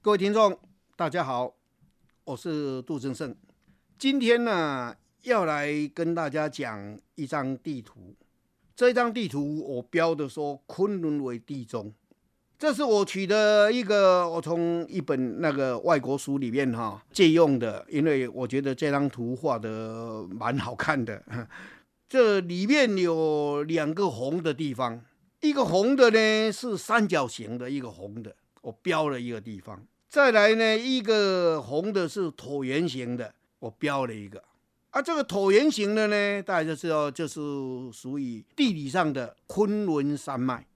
[0.00, 0.56] 各位听众，
[0.94, 1.52] 大家好，
[2.22, 3.34] 我是杜正胜。
[3.98, 8.14] 今天呢，要来跟大家讲一张地图。
[8.76, 11.92] 这张地图我标的说昆仑为地中，
[12.56, 21.20] 这是我取的一个，我从一本那个外国书里面哈借用的，因为我觉得这张图画的蛮好看的。
[22.08, 25.04] 这里面有两个红的地方，
[25.40, 28.36] 一个红的呢是三角形的一个红的，
[28.68, 29.82] 我标了一个地方。
[30.08, 34.42] 再来呢，一个红的是椭圆形的，我标了一个。
[34.90, 37.40] 啊，这个椭圆形的呢，大家就知道，就是
[37.92, 40.66] 属于地理上的昆仑山脉。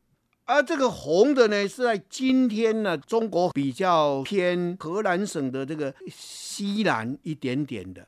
[0.45, 8.07] 而、啊、这个红的呢，是在今天呢，中国比较偏河南省的这个西南一点点的，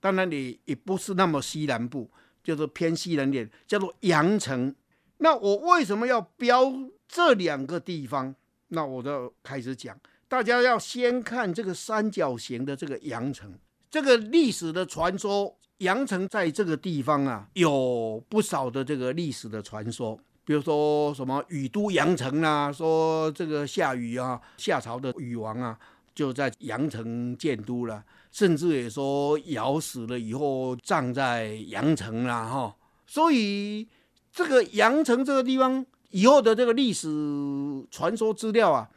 [0.00, 2.10] 当然你也不是那么西南部，
[2.42, 4.74] 就是偏西南点，叫做阳城。
[5.18, 6.72] 那我为什么要标
[7.08, 8.34] 这两个地方？
[8.74, 9.96] 那我就开始讲。
[10.28, 13.52] 大家要先看这个三角形的这个阳城，
[13.90, 25.78] 这个历史的传说，阳城在这个地方啊，有不少的这个历史的传说，比如说什么禹都阳城啊，说这个夏禹啊，夏朝的禹王啊，
[26.14, 32.74] 就在阳城建都了，甚至也说尧死了以后葬在阳城了哈，
[33.06, 33.86] 所以
[34.32, 37.08] 这个阳城这个地方以后的这个历史
[37.90, 38.88] 传说资料啊。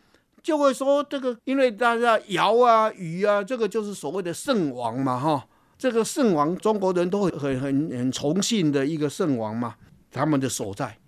[0.43, 9.73] 就会说这个，因为大家尧啊、禹啊，这个就是所谓的圣王嘛，哈，这个圣王中国人都很很很崇信的一个圣王嘛，
[10.11, 10.99] 他们的所在，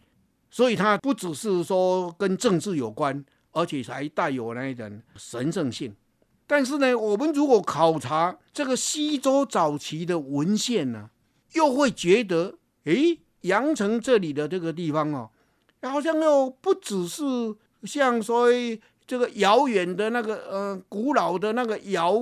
[0.50, 5.96] 所以他不只是说跟政治有关，而且还带有那一点神圣性。
[6.48, 11.12] 但是呢，我们如果考察这个西周早期的文献呢，
[11.54, 15.30] 又会觉得，诶，阳城这里的这个地方哦，
[15.82, 17.24] 好像又不只是
[17.84, 18.48] 像说。
[19.08, 22.14] 这个遥远的那个呃，古老的那个尧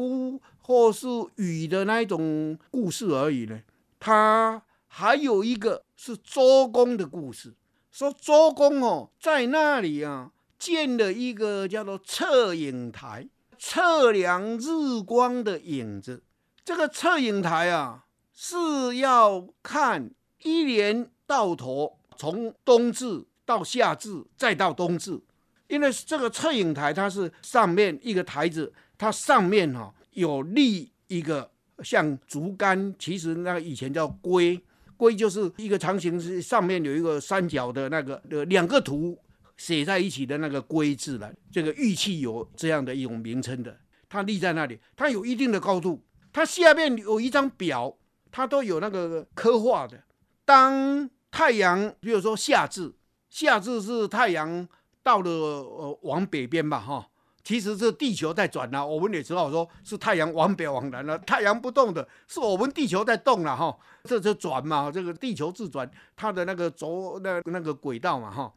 [0.62, 3.60] 或是禹的那一种故事而已呢，
[4.00, 7.56] 它还有一个是周公的故事，
[7.92, 13.28] 说周公哦在那里啊建了一个叫做测影台，
[13.58, 16.22] 测量日光的影子。
[16.64, 20.12] 这个测影台啊是要看
[20.44, 25.22] 一年到头，从冬至到夏至再到冬至。
[25.68, 31.52] 因为这个测影台，它是上面一个台子，它上面哈有立一个
[31.84, 34.62] 像竹竿，其实那个以前叫圭，
[34.96, 39.18] 圭就是一个长形，上面有一个三角的那个呃两个图
[39.58, 41.34] 写在一起的那个圭字了。
[41.52, 43.76] 这个玉器有这样的一种名称的，
[44.08, 47.98] 它立在那里，它有一定的高度，它下面有一张表，
[48.32, 50.04] 它都有那个刻画的。
[50.46, 52.94] 当太阳，比如说夏至，
[53.36, 54.66] 夏至是太阳。
[55.04, 57.08] 到了呃往北边吧哈，
[57.44, 68.52] 其实是地球在转了，我们也知道说是太阳往北往南了，太阳不动的是我们地球在动了哈，这就转嘛，这个地球自转它的那个轴那那个轨道嘛哈，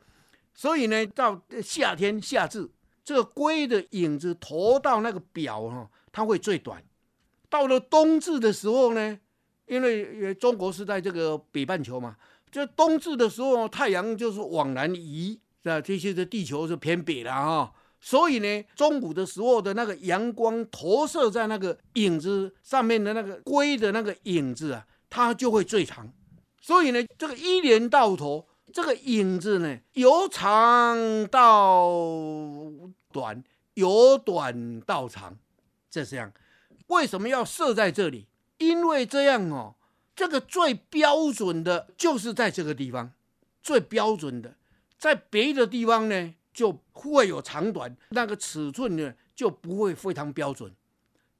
[0.55, 2.67] 所以呢到夏天夏至，
[3.05, 6.83] 这个龟的影子投到那个表哈，它会最短。
[7.51, 9.21] 到了冬至的时候呢，
[9.67, 12.17] 因为中国是在这个北半球嘛，
[12.51, 15.41] 就冬至的时候太阳就是往南移。
[15.63, 26.11] 那这些的地球是偏北的哈，所以呢，中午的时候的那个阳光投射在那个影子上面的那个龟的那个影子啊，它就会最长。
[26.61, 31.91] 所以呢，这个一年到头，这个影子呢，由长到
[33.13, 33.43] 短，
[33.75, 35.37] 由短到长，
[35.91, 36.33] 这样。
[36.87, 38.29] 为什么要设在这里？
[38.59, 39.75] 因为这样哦，
[40.19, 43.13] 这个最标准的就是在这个地方，
[43.63, 44.53] 最标准的。
[44.99, 50.75] 在别的地方呢，就会有长短，那个尺寸呢就不会非常标准，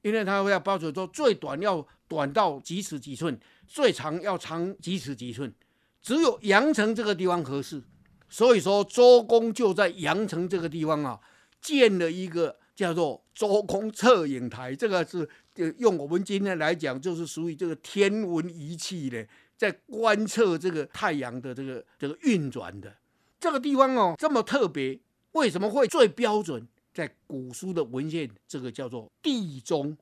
[0.01, 5.53] 因为它会要标准说最短要短到几尺几寸，最长要长几尺几寸，
[6.01, 7.83] 只有阳城这个地方合适，
[8.29, 11.19] 所以说周公就在阳城这个地方啊
[11.59, 15.29] 建了一个叫做周公测影台，这个是
[15.77, 19.27] 用我们今天来讲就是属于这个天文仪器的，
[19.57, 22.95] 在观测这个太阳的这个这个运转的。
[23.39, 24.99] 这个地方哦，这么特别，
[25.31, 26.67] 为什么会最标准？
[26.93, 29.95] 在古书的文献，这个叫做地中，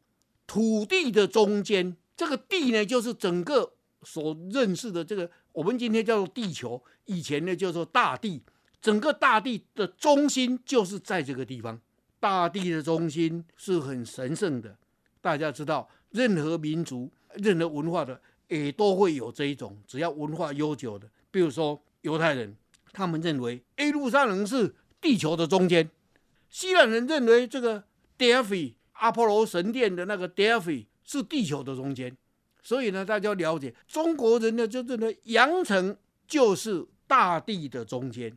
[0.47, 1.95] 土地的中间。
[2.15, 8.41] 这个地呢，就是整个所认识的这个，我们今天叫做地球，以前呢叫做大地。
[8.81, 11.79] 整个大地的中心就是在这个地方。
[12.19, 14.75] 大地的中心是很神圣的，
[15.27, 22.55] 大家知道，任何民族、任何文化的，也都会有这一种，只要文化悠久的，比如说犹太人。
[22.93, 25.87] 他们认为耶路撒冷是地球的中间，
[26.49, 27.83] 希腊人认为这个
[28.17, 32.15] Delphi 阿波罗神殿的那个 Delphi 是地球的中间，
[32.63, 38.35] 所以呢，大家了解中国人呢，就认为阳城就是大地的中间，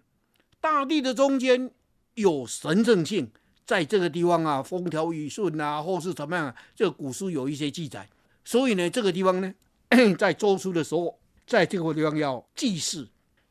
[0.60, 1.70] 大地的中间
[2.14, 3.30] 有神圣性，
[3.70, 8.04] 在这个地方啊，风调雨顺啊，或是怎么样啊，这个古书有一些记载，
[8.44, 9.54] 所以呢，这个地方呢，
[10.18, 13.06] 在周初的时候，在这个地方要祭祀。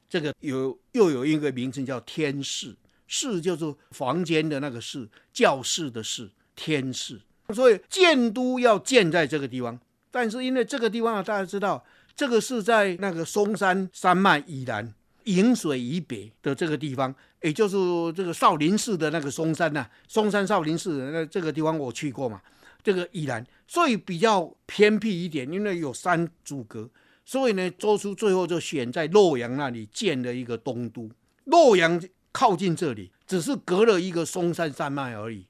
[0.10, 2.76] 这个有又有一个名称叫天室，
[3.08, 7.22] 室就是房间的那个室，教室的室，天室。
[7.56, 9.80] 所以建都要建在这个地方，
[10.12, 11.82] 但是因为这个地方啊，大家知道，
[12.14, 14.94] 这个是在那个嵩山山脉以南、
[15.36, 17.78] 荥水以北的这个地方，也就是
[18.14, 22.42] 这个少林寺的那个嵩山呐、啊，嵩山少林寺的那这个地方我去过嘛，
[22.84, 26.90] 这个以南，所以比较偏僻一点，因为有山阻隔。
[27.26, 31.08] 所以呢，周叔最后就选在洛阳那里建了一个东都。
[31.44, 32.02] 洛阳
[32.32, 35.46] 靠近这里，只是隔了一个嵩山山脉而已。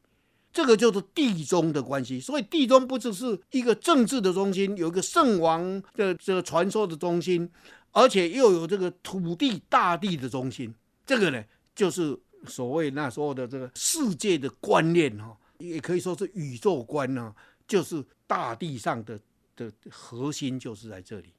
[0.51, 2.19] 这个就是地中的关系。
[2.19, 7.49] 所以地中不只是一个政治的中心，有一个圣王的这个传说的中心，
[7.91, 10.73] 而且又有这个土地大地的中心。
[11.05, 11.43] 这个呢，
[11.75, 17.33] 就是所谓那时候的这个世界的观念哈，也可以说是宇宙观呢，
[17.67, 19.19] 就是大地上的
[19.55, 21.33] 的核心就是在这里。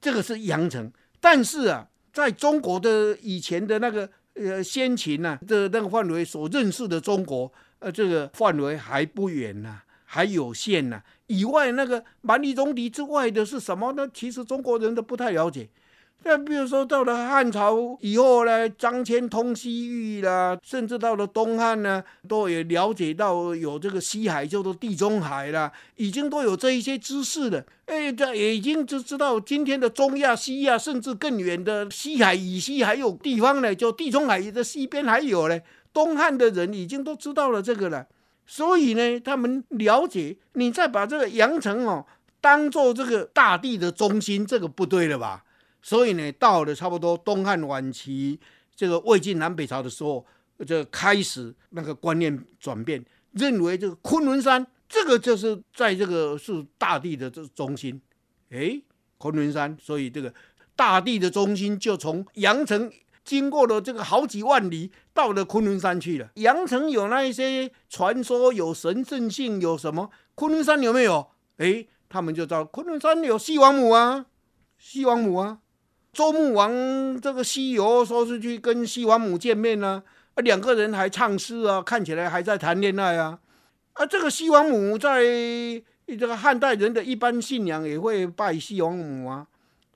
[0.00, 14.08] 这个是阳城，但是啊，在中国的以前的那个呃先秦呐的那个范围所认识的中国，呃，这个范围还不远呐、啊，还有限呐、以外那个蛮夷戎狄之外的是什么呢？
[14.14, 15.68] 其实中国人都不太了解。
[16.28, 27.64] 那比如说到了汉朝以后呢，张骞通西域啦，甚至到了东汉呢，都也了解到有这个西海，叫做地中海啦，已经都有这一些知识了。
[27.84, 35.60] 哎，这已经就知道今天的中亚、西亚，甚至更远的西海以西还有地方呢，就地中海的西边还有呢。
[35.92, 38.04] 东汉的人已经都知道了这个了，
[38.44, 40.36] 所以呢，他们了解。
[40.54, 42.04] 你再把这个阳城哦，
[42.40, 45.44] 当做这个大地的中心，这个不对了吧？
[45.86, 48.40] 所以呢，到了差不多东汉晚期，
[48.74, 50.26] 这个魏晋南北朝的时候，
[50.66, 58.02] 就开始那个观念转变，认为这个昆仑山这个就是在这个是大地的这中心，
[58.50, 58.82] 哎，
[59.16, 60.34] 昆仑山，所以这个
[60.74, 62.90] 大地的中心就从阳城
[63.24, 66.28] 经过了这个好几万里，到了昆仑山去了。
[66.34, 70.10] 阳城有那一些传说，有神圣性，有什么？
[70.34, 71.30] 昆仑山有没有？
[71.58, 74.26] 哎，他们就知道昆仑山有西王母啊，
[74.78, 75.60] 西王母啊。
[76.16, 80.02] 周穆王这个西游，说是去跟西王母见面呢，
[80.32, 83.38] 啊，两个人还唱诗啊，看起来还在谈恋爱啊。
[83.92, 85.22] 啊，这个西王母在
[86.06, 89.46] 这个汉代人的一般信仰也会拜西王母啊，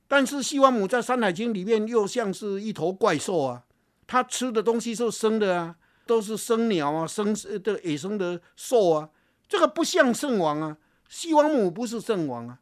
[0.06, 3.62] 但是西王母在《山海经》里面又像是一头怪兽啊，
[4.06, 5.74] 它吃的东西是生的啊，
[6.04, 7.34] 都是生鸟啊，生
[7.64, 9.08] 的野生的兽啊，
[9.48, 10.76] 这个不像圣王啊，
[11.08, 12.58] 西王母不是圣王啊，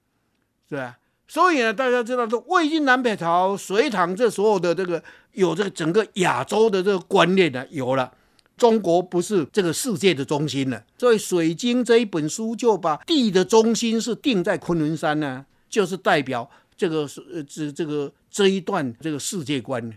[0.68, 0.98] 是吧？
[1.28, 5.02] 所以呢，大家知道说，魏晋南北朝、隋唐这所有的这个
[5.32, 8.10] 有这个整个亚洲的这个观念呢，有了，
[8.56, 10.82] 中国不是这个世界的中心了。
[10.96, 19.92] 所以《水经》这一本书就把地的中心是定在昆仑山呢，就是代表这个是呃这这个这一段这个世界观。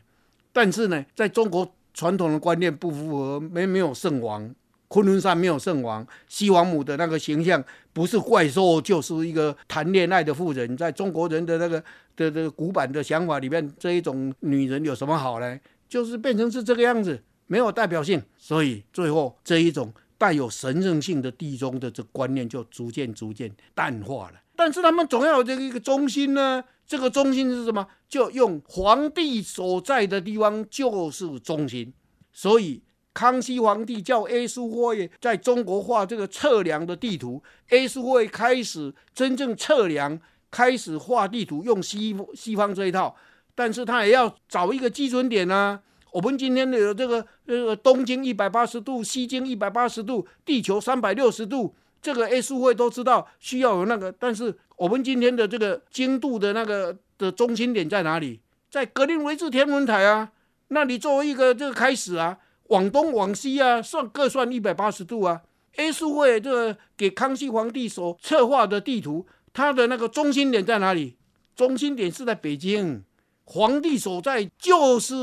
[0.51, 4.53] 但是呢，在中国传统的观念不符合，没没有圣王。
[4.91, 7.63] 昆仑山没有圣王，西王母的那个形象
[7.93, 10.75] 不是怪兽，就是一个谈恋爱的妇人。
[10.75, 11.81] 在中国人的那个
[12.17, 15.57] 的的古板的想法里面，这一种女人有什么好呢？
[15.87, 18.21] 就是变成是这个样子，没有代表性。
[18.37, 24.41] 所以最后这一种带有神圣性的地中的这观念就逐渐逐渐淡化了。
[24.57, 27.87] 但是他们总要有这个一个中心呢，这个中心是什么？
[28.09, 31.93] 就用皇帝所在的地方就是中心，
[32.33, 32.83] 所以。
[33.13, 40.17] 康熙皇帝叫 A 苏会在中国画这个测量的地图，A 苏会开始真正测量，
[40.49, 43.15] 开始画地图，用西西方这一套，
[43.53, 45.81] 但是他也要找一个基准点啊。
[46.13, 58.39] 我们今天的这个这个东经一百八十度，西经一百八十度，地球三百六十度，这个 A 苏会都知道需要有那个，但是我们今天的这个经度的那个的中心点在哪里？
[58.69, 60.31] 在格林威治天文台啊，
[60.69, 62.37] 那里作为一个这个开始啊。
[62.71, 65.41] 往东往西啊，算各算一百八十度啊。
[65.75, 71.17] A 苏会这个给康熙皇帝所策划的地图，它的那个中心点在哪里？
[71.55, 73.03] 中心点是在北京，
[73.43, 75.13] 皇帝所在就是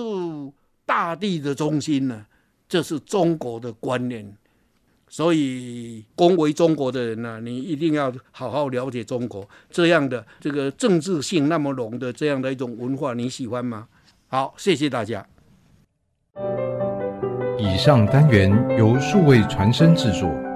[0.84, 2.26] 大地的中心呢。
[2.68, 4.36] 这是中国的观念，
[5.08, 13.88] 所以恭维中国的人呢、你一定要好好了解中国这样的这个政治性那么浓的这样的一种文化，你喜欢吗？
[14.26, 15.26] 好，谢谢大家。
[17.78, 20.47] 上单元由数位传声制作。